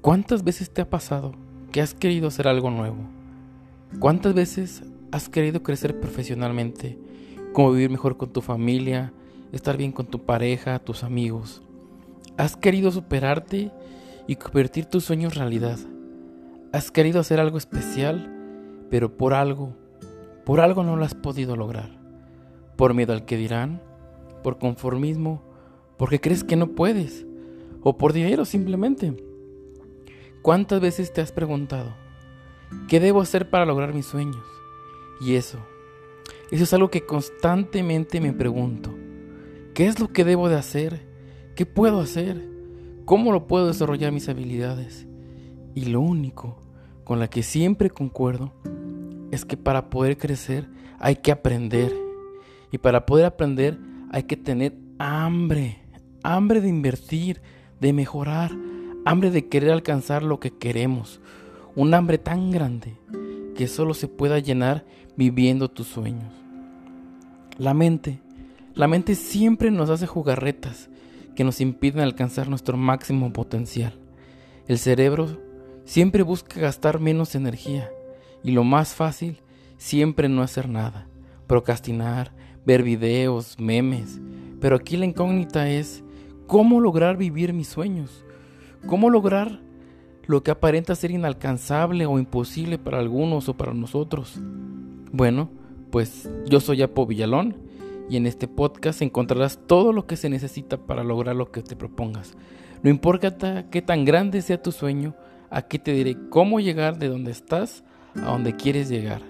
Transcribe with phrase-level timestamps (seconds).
[0.00, 1.32] ¿Cuántas veces te ha pasado
[1.72, 2.98] que has querido hacer algo nuevo?
[3.98, 6.96] ¿Cuántas veces has querido crecer profesionalmente,
[7.52, 9.12] como vivir mejor con tu familia,
[9.50, 11.62] estar bien con tu pareja, tus amigos?
[12.36, 13.72] ¿Has querido superarte
[14.28, 15.78] y convertir tus sueños realidad?
[16.72, 18.32] ¿Has querido hacer algo especial,
[18.90, 19.74] pero por algo,
[20.44, 21.98] por algo no lo has podido lograr?
[22.76, 23.82] ¿Por miedo al que dirán?
[24.44, 25.42] ¿Por conformismo?
[25.96, 27.26] ¿Porque crees que no puedes?
[27.82, 29.27] ¿O por dinero simplemente?
[30.42, 31.94] ¿Cuántas veces te has preguntado,
[32.88, 34.44] ¿qué debo hacer para lograr mis sueños?
[35.20, 35.58] Y eso,
[36.50, 38.94] eso es algo que constantemente me pregunto.
[39.74, 41.06] ¿Qué es lo que debo de hacer?
[41.54, 42.48] ¿Qué puedo hacer?
[43.04, 45.06] ¿Cómo lo puedo desarrollar mis habilidades?
[45.74, 46.60] Y lo único
[47.04, 48.52] con la que siempre concuerdo
[49.30, 51.92] es que para poder crecer hay que aprender.
[52.70, 53.78] Y para poder aprender
[54.10, 55.82] hay que tener hambre,
[56.22, 57.40] hambre de invertir,
[57.80, 58.52] de mejorar,
[59.04, 61.20] hambre de querer alcanzar lo que queremos,
[61.74, 62.96] un hambre tan grande
[63.54, 64.84] que solo se pueda llenar
[65.16, 66.32] viviendo tus sueños.
[67.58, 68.20] La mente,
[68.74, 70.88] la mente siempre nos hace jugarretas
[71.34, 73.98] que nos impiden alcanzar nuestro máximo potencial.
[74.66, 75.40] El cerebro
[75.84, 77.90] siempre busca gastar menos energía
[78.44, 79.40] y lo más fácil
[79.76, 81.08] siempre no hacer nada,
[81.46, 82.32] procrastinar,
[82.66, 84.20] ver videos, memes.
[84.60, 86.02] Pero aquí la incógnita es
[86.46, 88.24] cómo lograr vivir mis sueños,
[88.86, 89.60] ¿Cómo lograr
[90.26, 94.40] lo que aparenta ser inalcanzable o imposible para algunos o para nosotros?
[95.12, 95.50] Bueno,
[95.90, 97.56] pues yo soy Apo Villalón
[98.08, 101.76] y en este podcast encontrarás todo lo que se necesita para lograr lo que te
[101.76, 102.34] propongas.
[102.82, 105.14] No importa qué tan grande sea tu sueño,
[105.50, 107.84] aquí te diré cómo llegar de donde estás
[108.14, 109.22] a donde quieres llegar.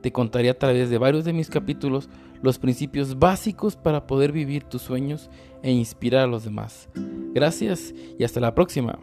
[0.00, 2.08] Te contaré a través de varios de mis capítulos
[2.42, 5.28] los principios básicos para poder vivir tus sueños
[5.62, 6.88] e inspirar a los demás.
[7.34, 8.98] Gracias y hasta la próxima.